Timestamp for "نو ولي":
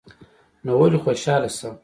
0.63-0.97